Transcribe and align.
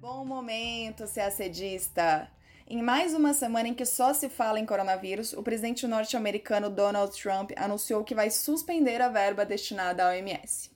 Bom 0.00 0.24
momento, 0.24 1.06
ser 1.06 1.20
assedista! 1.20 2.26
Em 2.66 2.80
mais 2.80 3.12
uma 3.12 3.34
semana 3.34 3.68
em 3.68 3.74
que 3.74 3.84
só 3.84 4.14
se 4.14 4.30
fala 4.30 4.58
em 4.58 4.64
coronavírus, 4.64 5.34
o 5.34 5.42
presidente 5.42 5.86
norte-americano 5.86 6.70
Donald 6.70 7.14
Trump 7.20 7.50
anunciou 7.54 8.02
que 8.02 8.14
vai 8.14 8.30
suspender 8.30 9.02
a 9.02 9.10
verba 9.10 9.44
destinada 9.44 10.02
à 10.02 10.08
OMS. 10.08 10.70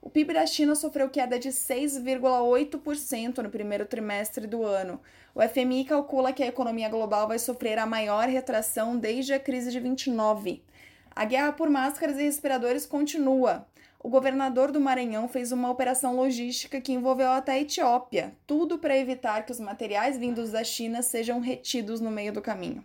O 0.00 0.08
PIB 0.08 0.32
da 0.32 0.46
China 0.46 0.76
sofreu 0.76 1.10
queda 1.10 1.40
de 1.40 1.48
6,8% 1.48 3.38
no 3.38 3.50
primeiro 3.50 3.84
trimestre 3.84 4.46
do 4.46 4.62
ano. 4.62 5.00
O 5.34 5.42
FMI 5.42 5.84
calcula 5.84 6.32
que 6.32 6.44
a 6.44 6.46
economia 6.46 6.88
global 6.88 7.26
vai 7.26 7.40
sofrer 7.40 7.80
a 7.80 7.86
maior 7.86 8.28
retração 8.28 8.96
desde 8.96 9.32
a 9.32 9.40
crise 9.40 9.72
de 9.72 9.80
29. 9.80 10.62
A 11.10 11.24
guerra 11.24 11.50
por 11.50 11.68
máscaras 11.68 12.16
e 12.16 12.22
respiradores 12.22 12.86
continua 12.86 13.66
o 14.00 14.08
governador 14.08 14.70
do 14.70 14.80
Maranhão 14.80 15.26
fez 15.26 15.50
uma 15.50 15.70
operação 15.70 16.14
logística 16.14 16.80
que 16.80 16.92
envolveu 16.92 17.30
até 17.30 17.52
a 17.52 17.60
Etiópia, 17.60 18.32
tudo 18.46 18.78
para 18.78 18.96
evitar 18.96 19.44
que 19.44 19.50
os 19.50 19.58
materiais 19.58 20.16
vindos 20.16 20.52
da 20.52 20.62
China 20.62 21.02
sejam 21.02 21.40
retidos 21.40 22.00
no 22.00 22.10
meio 22.10 22.32
do 22.32 22.40
caminho. 22.40 22.84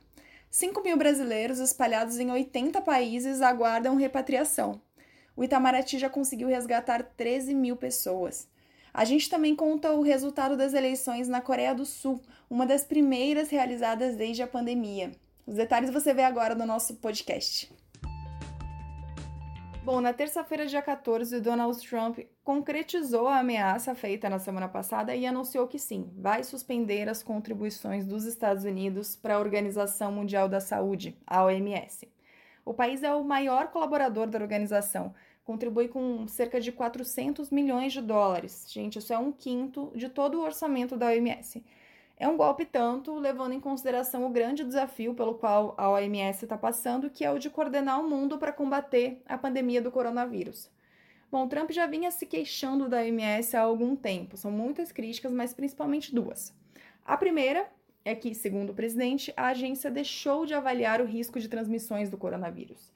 5 0.50 0.82
mil 0.82 0.98
brasileiros 0.98 1.60
espalhados 1.60 2.20
em 2.20 2.32
80 2.32 2.82
países 2.82 3.42
aguardam 3.42 3.96
repatriação. 3.96 4.82
O 5.36 5.44
Itamaraty 5.44 6.00
já 6.00 6.10
conseguiu 6.10 6.48
resgatar 6.48 7.04
13 7.04 7.54
mil 7.54 7.76
pessoas. 7.76 8.48
A 8.94 9.06
gente 9.06 9.30
também 9.30 9.56
conta 9.56 9.92
o 9.92 10.02
resultado 10.02 10.56
das 10.58 10.74
eleições 10.74 11.28
na 11.28 11.42
Coreia 11.42 11.74
do 11.74 11.86
Sul, 11.86 12.22
uma 12.50 12.66
das 12.66 12.84
primeiras 12.84 13.50
realizadas 13.50 14.16
desde 14.16 14.44
a 14.44 14.48
pandemia. 14.48 15.12
Os 15.46 15.56
detalhes 15.56 15.90
você 15.90 16.14
vê 16.14 16.24
agora 16.24 16.56
no 16.56 16.66
nosso 16.66 16.96
podcast. 16.96 17.72
Bom, 19.86 20.00
na 20.00 20.14
terça-feira, 20.14 20.66
dia 20.66 20.82
14, 20.82 21.42
Donald 21.42 21.86
Trump 21.86 22.20
concretizou 22.42 23.28
a 23.28 23.40
ameaça 23.40 23.94
feita 23.94 24.30
na 24.30 24.40
semana 24.40 24.70
passada 24.70 25.14
e 25.14 25.26
anunciou 25.26 25.68
que 25.68 25.78
sim, 25.78 26.10
vai 26.16 26.42
suspender 26.42 27.10
as 27.10 27.22
contribuições 27.22 28.06
dos 28.06 28.24
Estados 28.24 28.64
Unidos 28.64 29.18
para 29.18 29.36
a 29.36 29.40
Organização 29.40 30.10
Mundial 30.10 30.48
da 30.48 30.62
Saúde, 30.62 31.18
a 31.28 31.44
OMS. 31.44 32.08
O 32.64 32.74
país 32.74 33.04
é 33.04 33.14
o 33.14 33.26
maior 33.26 33.72
colaborador 33.72 34.26
da 34.26 34.40
organização, 34.40 35.14
contribui 35.44 35.90
com 35.90 36.26
cerca 36.30 36.62
de 36.62 36.72
400 36.72 37.52
milhões 37.52 37.92
de 37.92 38.02
dólares. 38.02 38.66
Gente, 38.70 39.00
isso 39.00 39.12
é 39.12 39.18
um 39.18 39.34
quinto 39.34 39.92
de 39.94 40.08
todo 40.08 40.40
o 40.40 40.46
orçamento 40.46 40.96
da 40.96 41.08
OMS. 41.08 41.62
É 42.24 42.28
um 42.30 42.38
golpe 42.38 42.64
tanto, 42.64 43.14
levando 43.16 43.52
em 43.52 43.60
consideração 43.60 44.26
o 44.26 44.30
grande 44.30 44.64
desafio 44.64 45.14
pelo 45.14 45.36
qual 45.36 45.76
a 45.78 45.90
OMS 45.90 46.46
está 46.46 46.58
passando, 46.58 47.10
que 47.10 47.26
é 47.26 47.30
o 47.30 47.38
de 47.38 47.50
coordenar 47.50 48.00
o 48.00 48.10
mundo 48.10 48.38
para 48.38 48.54
combater 48.54 49.22
a 49.26 49.38
pandemia 49.38 49.82
do 49.82 49.92
coronavírus. 49.92 50.72
Bom, 51.30 51.50
Trump 51.50 51.72
já 51.72 51.86
vinha 51.86 52.10
se 52.12 52.26
queixando 52.26 52.88
da 52.88 53.00
OMS 53.00 53.58
há 53.58 53.62
algum 53.64 53.94
tempo. 53.94 54.38
São 54.38 54.50
muitas 54.50 54.90
críticas, 54.90 55.34
mas 55.34 55.54
principalmente 55.54 56.16
duas. 56.16 56.56
A 57.06 57.18
primeira 57.18 57.70
é 58.06 58.16
que, 58.16 58.34
segundo 58.34 58.70
o 58.70 58.74
presidente, 58.74 59.34
a 59.36 59.48
agência 59.48 59.92
deixou 59.92 60.46
de 60.46 60.54
avaliar 60.54 61.02
o 61.02 61.06
risco 61.06 61.42
de 61.42 61.50
transmissões 61.50 62.10
do 62.10 62.18
coronavírus. 62.18 62.94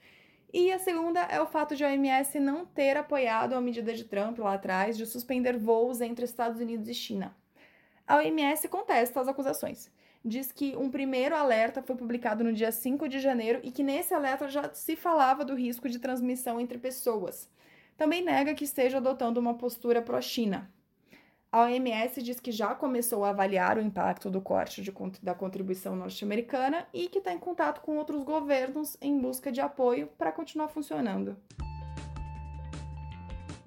E 0.54 0.72
a 0.72 0.80
segunda 0.80 1.20
é 1.24 1.42
o 1.42 1.46
fato 1.46 1.76
de 1.76 1.84
a 1.84 1.90
OMS 1.90 2.40
não 2.40 2.66
ter 2.66 2.96
apoiado 2.96 3.56
a 3.56 3.60
medida 3.60 3.94
de 3.94 4.06
Trump 4.06 4.40
lá 4.40 4.54
atrás 4.54 4.96
de 4.96 5.06
suspender 5.06 5.58
voos 5.58 6.00
entre 6.00 6.24
Estados 6.24 6.62
Unidos 6.62 6.88
e 6.88 6.94
China. 6.94 7.36
A 8.08 8.16
OMS 8.16 8.70
contesta 8.70 9.20
as 9.20 9.28
acusações. 9.28 9.92
Diz 10.24 10.52
que 10.52 10.76
um 10.78 10.90
primeiro 10.90 11.36
alerta 11.36 11.82
foi 11.82 11.96
publicado 11.96 12.42
no 12.42 12.54
dia 12.54 12.72
5 12.72 13.08
de 13.10 13.20
janeiro 13.20 13.60
e 13.64 13.70
que 13.70 13.84
nesse 13.84 14.14
alerta 14.14 14.48
já 14.48 14.74
se 14.74 14.96
falava 14.96 15.44
do 15.44 15.54
risco 15.54 15.90
de 15.90 16.00
transmissão 16.00 16.60
entre 16.60 16.78
pessoas. 16.78 17.50
Também 17.98 18.24
nega 18.24 18.54
que 18.54 18.64
esteja 18.64 18.98
adotando 18.98 19.40
uma 19.40 19.56
postura 19.56 20.02
pró-China. 20.02 20.72
A 21.52 21.64
OMS 21.64 22.22
diz 22.22 22.40
que 22.40 22.52
já 22.52 22.76
começou 22.76 23.26
a 23.26 23.30
avaliar 23.30 23.78
o 23.78 23.82
impacto 23.82 24.30
do 24.30 24.40
corte 24.40 24.82
de, 24.82 24.94
da 25.22 25.34
contribuição 25.34 25.96
norte-americana 25.96 26.88
e 26.94 27.10
que 27.10 27.20
está 27.20 27.34
em 27.34 27.40
contato 27.40 27.82
com 27.82 27.98
outros 27.98 28.24
governos 28.24 28.96
em 29.02 29.18
busca 29.20 29.52
de 29.52 29.60
apoio 29.60 30.08
para 30.18 30.32
continuar 30.32 30.70
funcionando. 30.70 31.36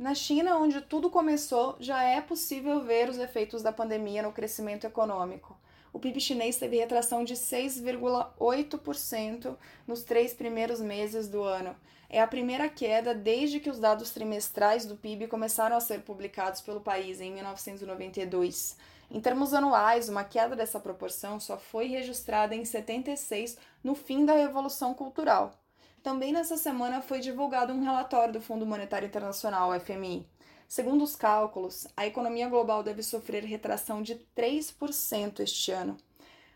Na 0.00 0.14
China, 0.14 0.56
onde 0.56 0.80
tudo 0.80 1.10
começou, 1.10 1.76
já 1.78 2.02
é 2.02 2.22
possível 2.22 2.80
ver 2.80 3.10
os 3.10 3.18
efeitos 3.18 3.62
da 3.62 3.70
pandemia 3.70 4.22
no 4.22 4.32
crescimento 4.32 4.86
econômico. 4.86 5.54
O 5.92 5.98
PIB 5.98 6.18
chinês 6.18 6.56
teve 6.56 6.78
retração 6.78 7.22
de 7.22 7.34
6,8% 7.34 9.58
nos 9.86 10.02
três 10.02 10.32
primeiros 10.32 10.80
meses 10.80 11.28
do 11.28 11.42
ano. 11.42 11.76
É 12.08 12.18
a 12.18 12.26
primeira 12.26 12.66
queda 12.66 13.14
desde 13.14 13.60
que 13.60 13.68
os 13.68 13.78
dados 13.78 14.08
trimestrais 14.08 14.86
do 14.86 14.96
PIB 14.96 15.26
começaram 15.26 15.76
a 15.76 15.80
ser 15.80 16.00
publicados 16.00 16.62
pelo 16.62 16.80
país 16.80 17.20
em 17.20 17.30
1992. 17.34 18.78
Em 19.10 19.20
termos 19.20 19.52
anuais, 19.52 20.08
uma 20.08 20.24
queda 20.24 20.56
dessa 20.56 20.80
proporção 20.80 21.38
só 21.38 21.58
foi 21.58 21.88
registrada 21.88 22.54
em 22.54 22.64
76, 22.64 23.58
no 23.84 23.94
fim 23.94 24.24
da 24.24 24.32
Revolução 24.32 24.94
Cultural. 24.94 25.59
Também 26.02 26.32
nessa 26.32 26.56
semana 26.56 27.02
foi 27.02 27.20
divulgado 27.20 27.74
um 27.74 27.82
relatório 27.82 28.32
do 28.32 28.40
Fundo 28.40 28.64
Monetário 28.64 29.06
Internacional, 29.06 29.78
FMI. 29.78 30.26
Segundo 30.66 31.04
os 31.04 31.14
cálculos, 31.14 31.86
a 31.94 32.06
economia 32.06 32.48
global 32.48 32.82
deve 32.82 33.02
sofrer 33.02 33.44
retração 33.44 34.00
de 34.00 34.14
3% 34.34 35.40
este 35.40 35.72
ano. 35.72 35.98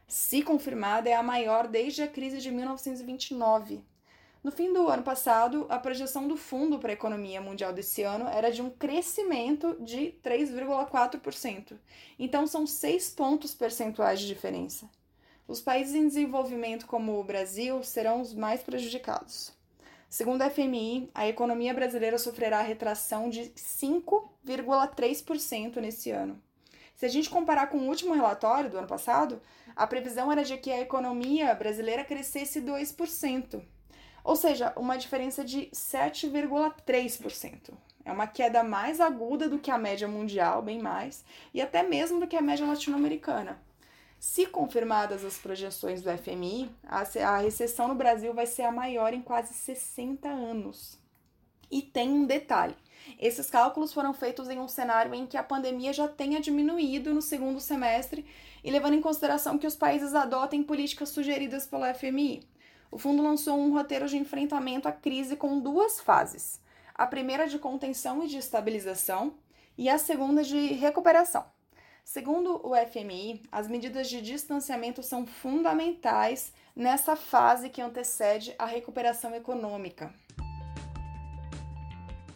Se 0.08 0.42
confirmada, 0.42 1.10
é 1.10 1.14
a 1.14 1.22
maior 1.22 1.68
desde 1.68 2.02
a 2.02 2.08
crise 2.08 2.38
de 2.38 2.50
1929. 2.50 3.84
No 4.42 4.50
fim 4.50 4.72
do 4.72 4.88
ano 4.88 5.02
passado, 5.02 5.66
a 5.68 5.78
projeção 5.78 6.26
do 6.26 6.38
Fundo 6.38 6.78
para 6.78 6.90
a 6.90 6.94
Economia 6.94 7.40
Mundial 7.40 7.72
desse 7.72 8.02
ano 8.02 8.26
era 8.28 8.50
de 8.50 8.62
um 8.62 8.70
crescimento 8.70 9.76
de 9.80 10.14
3,4%. 10.22 11.78
Então, 12.18 12.46
são 12.46 12.66
6 12.66 13.10
pontos 13.10 13.54
percentuais 13.54 14.20
de 14.20 14.26
diferença. 14.26 14.88
Os 15.46 15.60
países 15.60 15.94
em 15.94 16.08
desenvolvimento, 16.08 16.86
como 16.86 17.20
o 17.20 17.24
Brasil, 17.24 17.82
serão 17.82 18.22
os 18.22 18.32
mais 18.32 18.62
prejudicados. 18.62 19.52
Segundo 20.08 20.40
a 20.40 20.48
FMI, 20.48 21.10
a 21.14 21.28
economia 21.28 21.74
brasileira 21.74 22.16
sofrerá 22.18 22.62
retração 22.62 23.28
de 23.28 23.50
5,3% 23.50 25.76
nesse 25.76 26.10
ano. 26.10 26.40
Se 26.94 27.04
a 27.04 27.08
gente 27.08 27.28
comparar 27.28 27.66
com 27.66 27.76
o 27.78 27.88
último 27.88 28.14
relatório 28.14 28.70
do 28.70 28.78
ano 28.78 28.86
passado, 28.86 29.42
a 29.76 29.86
previsão 29.86 30.32
era 30.32 30.42
de 30.44 30.56
que 30.56 30.70
a 30.70 30.80
economia 30.80 31.54
brasileira 31.54 32.04
crescesse 32.04 32.62
2%, 32.62 33.60
ou 34.22 34.36
seja, 34.36 34.72
uma 34.76 34.96
diferença 34.96 35.44
de 35.44 35.68
7,3%. 35.74 37.74
É 38.04 38.12
uma 38.12 38.26
queda 38.26 38.62
mais 38.62 39.00
aguda 39.00 39.48
do 39.48 39.58
que 39.58 39.70
a 39.70 39.76
média 39.76 40.08
mundial, 40.08 40.62
bem 40.62 40.80
mais, 40.80 41.22
e 41.52 41.60
até 41.60 41.82
mesmo 41.82 42.18
do 42.20 42.26
que 42.26 42.36
a 42.36 42.40
média 42.40 42.66
latino-americana. 42.66 43.60
Se 44.26 44.46
confirmadas 44.46 45.22
as 45.22 45.36
projeções 45.36 46.00
do 46.00 46.10
FMI, 46.16 46.70
a 46.82 47.36
recessão 47.36 47.88
no 47.88 47.94
Brasil 47.94 48.32
vai 48.32 48.46
ser 48.46 48.62
a 48.62 48.72
maior 48.72 49.12
em 49.12 49.20
quase 49.20 49.52
60 49.52 50.26
anos. 50.26 50.98
E 51.70 51.82
tem 51.82 52.08
um 52.08 52.24
detalhe: 52.24 52.74
esses 53.20 53.50
cálculos 53.50 53.92
foram 53.92 54.14
feitos 54.14 54.48
em 54.48 54.58
um 54.58 54.66
cenário 54.66 55.14
em 55.14 55.26
que 55.26 55.36
a 55.36 55.42
pandemia 55.42 55.92
já 55.92 56.08
tenha 56.08 56.40
diminuído 56.40 57.12
no 57.12 57.20
segundo 57.20 57.60
semestre 57.60 58.24
e 58.64 58.70
levando 58.70 58.94
em 58.94 59.02
consideração 59.02 59.58
que 59.58 59.66
os 59.66 59.76
países 59.76 60.14
adotem 60.14 60.62
políticas 60.62 61.10
sugeridas 61.10 61.66
pelo 61.66 61.84
FMI. 61.94 62.48
O 62.90 62.96
fundo 62.96 63.22
lançou 63.22 63.58
um 63.58 63.74
roteiro 63.74 64.08
de 64.08 64.16
enfrentamento 64.16 64.88
à 64.88 64.92
crise 64.92 65.36
com 65.36 65.60
duas 65.60 66.00
fases: 66.00 66.62
a 66.94 67.06
primeira 67.06 67.46
de 67.46 67.58
contenção 67.58 68.24
e 68.24 68.26
de 68.26 68.38
estabilização, 68.38 69.34
e 69.76 69.86
a 69.90 69.98
segunda 69.98 70.42
de 70.42 70.72
recuperação. 70.72 71.53
Segundo 72.04 72.60
o 72.62 72.74
FMI, 72.76 73.42
as 73.50 73.66
medidas 73.66 74.10
de 74.10 74.20
distanciamento 74.20 75.02
são 75.02 75.26
fundamentais 75.26 76.52
nessa 76.76 77.16
fase 77.16 77.70
que 77.70 77.80
antecede 77.80 78.54
a 78.58 78.66
recuperação 78.66 79.34
econômica. 79.34 80.12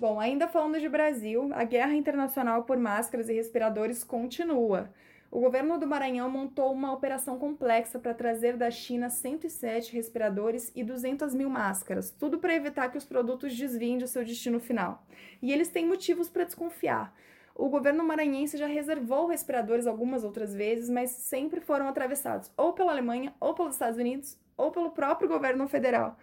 Bom, 0.00 0.18
ainda 0.18 0.48
falando 0.48 0.80
de 0.80 0.88
Brasil, 0.88 1.50
a 1.52 1.64
guerra 1.64 1.94
internacional 1.94 2.62
por 2.62 2.78
máscaras 2.78 3.28
e 3.28 3.34
respiradores 3.34 4.02
continua. 4.02 4.90
O 5.30 5.38
governo 5.38 5.78
do 5.78 5.86
Maranhão 5.86 6.30
montou 6.30 6.72
uma 6.72 6.90
operação 6.90 7.38
complexa 7.38 7.98
para 7.98 8.14
trazer 8.14 8.56
da 8.56 8.70
China 8.70 9.10
107 9.10 9.92
respiradores 9.92 10.72
e 10.74 10.82
200 10.82 11.34
mil 11.34 11.50
máscaras, 11.50 12.10
tudo 12.10 12.38
para 12.38 12.54
evitar 12.54 12.90
que 12.90 12.96
os 12.96 13.04
produtos 13.04 13.54
desviem 13.54 13.98
de 13.98 14.08
seu 14.08 14.24
destino 14.24 14.58
final. 14.58 15.04
E 15.42 15.52
eles 15.52 15.68
têm 15.68 15.86
motivos 15.86 16.26
para 16.30 16.44
desconfiar 16.44 17.14
o 17.58 17.68
governo 17.68 18.04
maranhense 18.04 18.56
já 18.56 18.68
reservou 18.68 19.26
respiradores 19.26 19.88
algumas 19.88 20.22
outras 20.22 20.54
vezes, 20.54 20.88
mas 20.88 21.10
sempre 21.10 21.60
foram 21.60 21.88
atravessados 21.88 22.52
ou 22.56 22.72
pela 22.72 22.92
Alemanha, 22.92 23.34
ou 23.40 23.52
pelos 23.52 23.74
Estados 23.74 23.98
Unidos, 23.98 24.38
ou 24.56 24.70
pelo 24.70 24.92
próprio 24.92 25.28
governo 25.28 25.66
federal. 25.66 26.16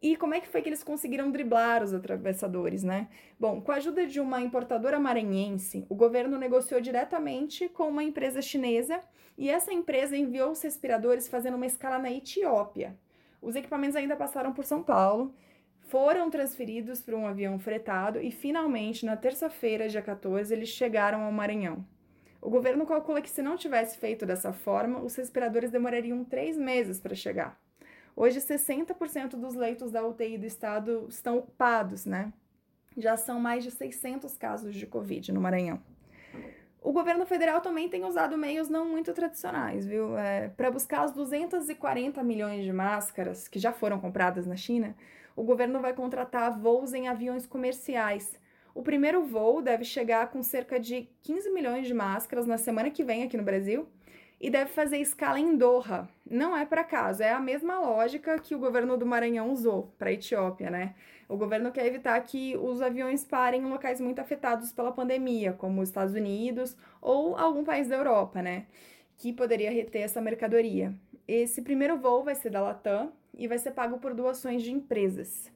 E 0.00 0.16
como 0.16 0.32
é 0.32 0.40
que 0.40 0.48
foi 0.48 0.62
que 0.62 0.68
eles 0.70 0.82
conseguiram 0.82 1.30
driblar 1.30 1.82
os 1.82 1.92
atravessadores, 1.92 2.82
né? 2.82 3.08
Bom, 3.38 3.60
com 3.60 3.70
a 3.70 3.74
ajuda 3.74 4.06
de 4.06 4.18
uma 4.18 4.40
importadora 4.40 4.98
maranhense, 4.98 5.84
o 5.90 5.94
governo 5.94 6.38
negociou 6.38 6.80
diretamente 6.80 7.68
com 7.68 7.88
uma 7.88 8.02
empresa 8.02 8.40
chinesa 8.40 8.98
e 9.36 9.50
essa 9.50 9.72
empresa 9.72 10.16
enviou 10.16 10.52
os 10.52 10.62
respiradores 10.62 11.28
fazendo 11.28 11.56
uma 11.56 11.66
escala 11.66 11.98
na 11.98 12.10
Etiópia. 12.10 12.96
Os 13.42 13.54
equipamentos 13.54 13.96
ainda 13.96 14.16
passaram 14.16 14.54
por 14.54 14.64
São 14.64 14.82
Paulo 14.82 15.34
foram 15.88 16.30
transferidos 16.30 17.00
para 17.00 17.16
um 17.16 17.26
avião 17.26 17.58
fretado 17.58 18.20
e 18.20 18.30
finalmente, 18.30 19.04
na 19.04 19.16
terça-feira, 19.16 19.88
dia 19.88 20.02
14, 20.02 20.52
eles 20.54 20.68
chegaram 20.68 21.22
ao 21.22 21.32
Maranhão. 21.32 21.84
O 22.40 22.50
governo 22.50 22.86
calcula 22.86 23.20
que 23.20 23.30
se 23.30 23.42
não 23.42 23.56
tivesse 23.56 23.98
feito 23.98 24.24
dessa 24.24 24.52
forma, 24.52 25.00
os 25.00 25.16
respiradores 25.16 25.70
demorariam 25.70 26.24
três 26.24 26.56
meses 26.56 27.00
para 27.00 27.14
chegar. 27.14 27.58
Hoje, 28.14 28.38
60% 28.38 29.30
dos 29.30 29.54
leitos 29.54 29.90
da 29.90 30.06
UTI 30.06 30.38
do 30.38 30.46
estado 30.46 31.06
estão 31.08 31.38
ocupados, 31.38 32.04
né? 32.04 32.32
Já 32.96 33.16
são 33.16 33.40
mais 33.40 33.64
de 33.64 33.70
600 33.70 34.36
casos 34.36 34.74
de 34.74 34.86
Covid 34.86 35.32
no 35.32 35.40
Maranhão. 35.40 35.80
O 36.82 36.92
governo 36.92 37.26
federal 37.26 37.60
também 37.60 37.88
tem 37.88 38.04
usado 38.04 38.36
meios 38.36 38.68
não 38.68 38.84
muito 38.84 39.12
tradicionais, 39.12 39.86
viu? 39.86 40.16
É, 40.18 40.48
para 40.48 40.70
buscar 40.70 41.02
as 41.02 41.12
240 41.12 42.22
milhões 42.22 42.64
de 42.64 42.72
máscaras 42.72 43.48
que 43.48 43.58
já 43.58 43.72
foram 43.72 43.98
compradas 43.98 44.46
na 44.46 44.56
China, 44.56 44.94
o 45.38 45.44
governo 45.44 45.80
vai 45.80 45.92
contratar 45.92 46.58
voos 46.58 46.92
em 46.92 47.08
aviões 47.08 47.46
comerciais 47.46 48.38
o 48.78 48.82
primeiro 48.82 49.24
voo 49.24 49.60
deve 49.60 49.84
chegar 49.84 50.30
com 50.30 50.40
cerca 50.40 50.78
de 50.78 51.08
15 51.22 51.50
milhões 51.50 51.88
de 51.88 51.92
máscaras 51.92 52.46
na 52.46 52.56
semana 52.56 52.90
que 52.90 53.02
vem 53.02 53.24
aqui 53.24 53.36
no 53.36 53.42
Brasil 53.42 53.88
e 54.40 54.48
deve 54.48 54.70
fazer 54.70 54.98
escala 54.98 55.40
em 55.40 55.56
Doha. 55.56 56.08
Não 56.24 56.56
é 56.56 56.64
para 56.64 56.84
casa, 56.84 57.24
é 57.24 57.32
a 57.32 57.40
mesma 57.40 57.80
lógica 57.80 58.38
que 58.38 58.54
o 58.54 58.58
governo 58.60 58.96
do 58.96 59.04
Maranhão 59.04 59.50
usou 59.50 59.92
para 59.98 60.10
a 60.10 60.12
Etiópia, 60.12 60.70
né? 60.70 60.94
O 61.28 61.36
governo 61.36 61.72
quer 61.72 61.86
evitar 61.86 62.20
que 62.20 62.56
os 62.56 62.80
aviões 62.80 63.24
parem 63.24 63.62
em 63.62 63.68
locais 63.68 64.00
muito 64.00 64.20
afetados 64.20 64.70
pela 64.70 64.92
pandemia, 64.92 65.52
como 65.54 65.80
os 65.82 65.88
Estados 65.88 66.14
Unidos 66.14 66.76
ou 67.02 67.36
algum 67.36 67.64
país 67.64 67.88
da 67.88 67.96
Europa, 67.96 68.40
né? 68.40 68.66
Que 69.16 69.32
poderia 69.32 69.72
reter 69.72 70.02
essa 70.02 70.20
mercadoria. 70.20 70.94
Esse 71.28 71.60
primeiro 71.60 71.98
voo 71.98 72.24
vai 72.24 72.34
ser 72.34 72.48
da 72.48 72.62
Latam 72.62 73.12
e 73.36 73.46
vai 73.46 73.58
ser 73.58 73.72
pago 73.72 73.98
por 73.98 74.14
doações 74.14 74.62
de 74.62 74.72
empresas. 74.72 75.52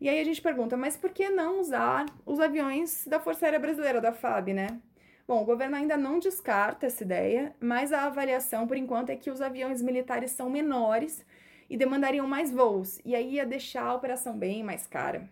E 0.00 0.08
aí 0.08 0.18
a 0.18 0.24
gente 0.24 0.42
pergunta, 0.42 0.76
mas 0.76 0.96
por 0.96 1.10
que 1.10 1.30
não 1.30 1.60
usar 1.60 2.06
os 2.26 2.40
aviões 2.40 3.06
da 3.06 3.20
Força 3.20 3.46
Aérea 3.46 3.60
Brasileira, 3.60 4.00
da 4.00 4.12
FAB, 4.12 4.48
né? 4.48 4.80
Bom, 5.28 5.40
o 5.40 5.44
governo 5.44 5.76
ainda 5.76 5.96
não 5.96 6.18
descarta 6.18 6.86
essa 6.86 7.04
ideia, 7.04 7.54
mas 7.60 7.92
a 7.92 8.06
avaliação 8.06 8.66
por 8.66 8.76
enquanto 8.76 9.10
é 9.10 9.16
que 9.16 9.30
os 9.30 9.40
aviões 9.40 9.80
militares 9.80 10.32
são 10.32 10.50
menores 10.50 11.24
e 11.70 11.76
demandariam 11.76 12.26
mais 12.26 12.50
voos, 12.50 13.00
e 13.04 13.14
aí 13.14 13.34
ia 13.34 13.46
deixar 13.46 13.84
a 13.84 13.94
operação 13.94 14.36
bem 14.36 14.64
mais 14.64 14.88
cara. 14.88 15.30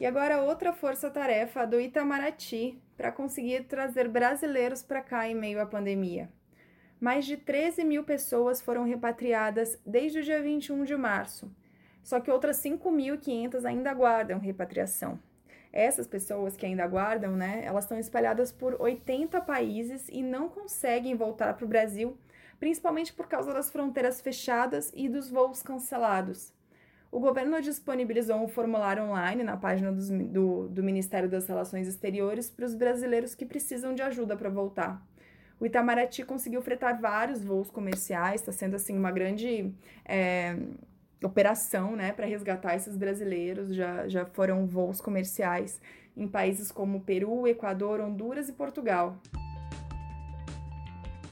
E 0.00 0.06
agora 0.06 0.40
outra 0.40 0.72
força-tarefa 0.72 1.66
do 1.66 1.78
Itamaraty 1.78 2.80
para 2.96 3.12
conseguir 3.12 3.64
trazer 3.64 4.08
brasileiros 4.08 4.82
para 4.82 5.02
cá 5.02 5.28
em 5.28 5.34
meio 5.34 5.60
à 5.60 5.66
pandemia. 5.66 6.30
Mais 7.00 7.24
de 7.24 7.36
13 7.36 7.84
mil 7.84 8.04
pessoas 8.04 8.60
foram 8.60 8.84
repatriadas 8.84 9.78
desde 9.86 10.18
o 10.18 10.22
dia 10.22 10.42
21 10.42 10.84
de 10.84 10.96
março 10.96 11.50
só 12.08 12.20
que 12.20 12.30
outras 12.30 12.56
5.500 12.56 13.66
ainda 13.66 13.90
aguardam 13.90 14.38
repatriação. 14.38 15.18
Essas 15.70 16.06
pessoas 16.06 16.56
que 16.56 16.64
ainda 16.64 16.82
aguardam, 16.82 17.36
né, 17.36 17.60
elas 17.62 17.84
estão 17.84 17.98
espalhadas 17.98 18.50
por 18.50 18.80
80 18.80 19.38
países 19.42 20.08
e 20.10 20.22
não 20.22 20.48
conseguem 20.48 21.14
voltar 21.14 21.52
para 21.52 21.66
o 21.66 21.68
Brasil, 21.68 22.16
principalmente 22.58 23.12
por 23.12 23.28
causa 23.28 23.52
das 23.52 23.70
fronteiras 23.70 24.22
fechadas 24.22 24.90
e 24.96 25.06
dos 25.06 25.28
voos 25.28 25.62
cancelados. 25.62 26.50
O 27.12 27.20
governo 27.20 27.60
disponibilizou 27.60 28.36
um 28.36 28.48
formulário 28.48 29.02
online 29.02 29.42
na 29.42 29.58
página 29.58 29.92
dos, 29.92 30.08
do, 30.08 30.66
do 30.68 30.82
Ministério 30.82 31.28
das 31.28 31.46
Relações 31.46 31.86
Exteriores 31.86 32.48
para 32.48 32.64
os 32.64 32.74
brasileiros 32.74 33.34
que 33.34 33.44
precisam 33.44 33.94
de 33.94 34.00
ajuda 34.00 34.34
para 34.34 34.48
voltar. 34.48 35.06
O 35.60 35.66
Itamaraty 35.66 36.24
conseguiu 36.24 36.62
fretar 36.62 37.00
vários 37.00 37.42
voos 37.42 37.70
comerciais, 37.70 38.40
está 38.40 38.52
sendo 38.52 38.76
assim 38.76 38.96
uma 38.96 39.10
grande 39.10 39.74
é, 40.04 40.56
operação, 41.22 41.96
né, 41.96 42.12
para 42.12 42.26
resgatar 42.26 42.76
esses 42.76 42.96
brasileiros. 42.96 43.74
Já, 43.74 44.06
já 44.08 44.24
foram 44.24 44.66
voos 44.66 45.00
comerciais 45.00 45.80
em 46.16 46.28
países 46.28 46.70
como 46.70 47.00
Peru, 47.00 47.46
Equador, 47.46 48.00
Honduras 48.00 48.48
e 48.48 48.52
Portugal. 48.52 49.16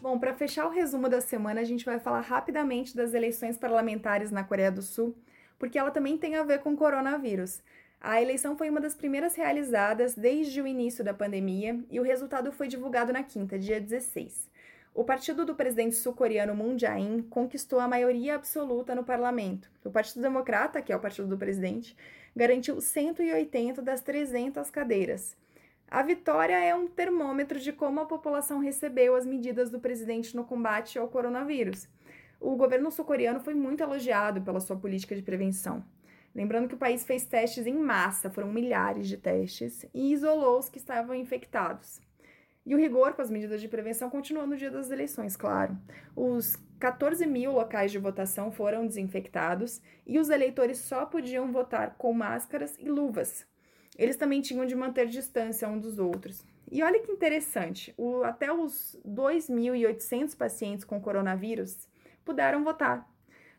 Bom, 0.01 0.19
para 0.19 0.35
fechar 0.35 0.67
o 0.67 0.71
resumo 0.71 1.09
da 1.09 1.21
semana, 1.21 1.61
a 1.61 1.65
gente 1.65 1.85
vai 1.85 1.99
falar 1.99 2.21
rapidamente 2.21 2.95
das 2.95 3.13
eleições 3.15 3.57
parlamentares 3.57 4.31
na 4.31 4.45
Coreia 4.45 4.71
do 4.71 4.83
Sul, 4.83 5.17
porque 5.59 5.79
ela 5.79 5.91
também 5.91 6.17
tem 6.17 6.37
a 6.37 6.45
ver 6.45 6.61
com 6.61 6.75
o 6.75 6.77
coronavírus. 6.77 7.63
A 8.01 8.21
eleição 8.21 8.57
foi 8.57 8.71
uma 8.71 8.81
das 8.81 8.95
primeiras 8.95 9.35
realizadas 9.35 10.15
desde 10.15 10.61
o 10.61 10.67
início 10.67 11.03
da 11.03 11.15
pandemia 11.15 11.81
e 11.91 11.99
o 11.99 12.03
resultado 12.03 12.53
foi 12.53 12.69
divulgado 12.69 13.13
na 13.13 13.23
quinta, 13.23 13.59
dia 13.59 13.81
16. 13.81 14.49
O 14.95 15.05
partido 15.05 15.45
do 15.45 15.55
presidente 15.55 15.97
sul-coreano 15.97 16.55
Moon 16.55 16.79
Jae-in 16.79 17.23
conquistou 17.23 17.81
a 17.81 17.89
maioria 17.89 18.35
absoluta 18.35 18.95
no 18.95 19.05
parlamento. 19.05 19.71
O 19.85 19.91
Partido 19.91 20.23
Democrata, 20.23 20.81
que 20.81 20.91
é 20.91 20.97
o 20.97 21.01
partido 21.01 21.29
do 21.29 21.37
presidente, 21.37 21.95
garantiu 22.35 22.81
180 22.81 23.83
das 23.83 24.01
300 24.01 24.71
cadeiras. 24.71 25.37
A 25.91 26.03
vitória 26.03 26.59
é 26.59 26.75
um 26.75 26.87
termômetro 26.89 27.61
de 27.61 27.73
como 27.73 28.01
a 28.01 28.07
população 28.07 28.59
recebeu 28.59 29.15
as 29.15 29.27
medidas 29.27 29.71
do 29.71 29.79
presidente 29.79 30.35
no 30.35 30.45
combate 30.45 30.99
ao 30.99 31.09
coronavírus. 31.09 31.87
O 32.41 32.57
governo 32.57 32.91
sul-coreano 32.91 33.41
foi 33.41 33.55
muito 33.55 33.83
elogiado 33.83 34.41
pela 34.43 34.61
sua 34.61 34.77
política 34.77 35.15
de 35.15 35.23
prevenção. 35.23 35.85
Lembrando 36.37 36.69
que 36.69 36.75
o 36.75 36.79
país 36.79 37.03
fez 37.03 37.25
testes 37.25 37.67
em 37.67 37.79
massa, 37.79 38.29
foram 38.29 38.53
milhares 38.53 39.09
de 39.09 39.17
testes, 39.17 39.87
e 39.95 40.13
isolou 40.13 40.59
os 40.59 40.69
que 40.69 40.77
estavam 40.77 41.15
infectados. 41.15 41.99
E 42.67 42.75
o 42.75 42.79
rigor 42.79 43.15
com 43.15 43.23
as 43.23 43.31
medidas 43.31 43.59
de 43.59 43.69
prevenção 43.69 44.11
continuou 44.11 44.47
no 44.47 44.55
dia 44.55 44.71
das 44.71 44.91
eleições, 44.91 45.35
claro. 45.35 45.75
Os 46.15 46.55
14 46.79 47.27
mil 47.27 47.53
locais 47.53 47.91
de 47.91 47.99
votação 47.99 48.53
foram 48.53 48.87
desinfectados 48.87 49.81
e 50.07 50.19
os 50.19 50.29
eleitores 50.29 50.77
só 50.77 51.07
podiam 51.07 51.51
votar 51.51 51.97
com 51.97 52.13
máscaras 52.13 52.77
e 52.79 52.87
luvas. 52.87 53.47
Eles 53.97 54.17
também 54.17 54.43
tinham 54.43 54.67
de 54.67 54.77
manter 54.77 55.07
distância 55.07 55.67
um 55.67 55.79
dos 55.79 55.99
outros. 55.99 56.45
E 56.71 56.83
olha 56.83 57.01
que 57.01 57.11
interessante, 57.11 57.95
o, 57.97 58.23
até 58.25 58.53
os 58.53 59.01
2.800 59.09 60.37
pacientes 60.37 60.85
com 60.85 61.01
coronavírus 61.01 61.89
puderam 62.27 62.63
votar, 62.63 63.09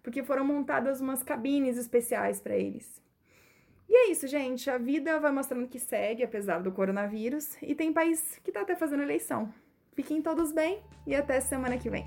porque 0.08 0.24
foram 0.24 0.46
montadas 0.46 1.02
umas 1.02 1.22
cabines 1.22 1.78
especiais 1.78 2.40
para 2.40 2.56
eles. 2.56 3.04
E 3.90 3.94
é 3.94 4.10
isso, 4.10 4.26
gente. 4.26 4.70
A 4.70 4.78
vida 4.78 5.20
vai 5.20 5.34
mostrando 5.34 5.68
que 5.68 5.78
segue, 5.78 6.24
apesar 6.24 6.64
do 6.64 6.72
coronavírus, 6.72 7.62
e 7.62 7.76
tem 7.76 7.92
país 7.92 8.40
que 8.42 8.50
tá 8.50 8.62
até 8.62 8.74
fazendo 8.74 9.04
eleição. 9.04 9.54
Fiquem 9.92 10.22
todos 10.22 10.54
bem 10.54 10.82
e 11.06 11.14
até 11.14 11.42
semana 11.42 11.78
que 11.78 11.90
vem. 11.90 12.06